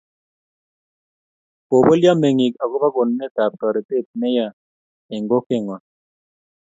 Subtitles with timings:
[1.67, 4.47] kobolyo meng'ik akobo konunetab torite ne ya
[5.13, 5.85] eng' kokweng'wang'